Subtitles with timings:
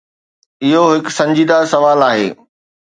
[0.69, 2.27] اهو هڪ سنجيده سوال آهي.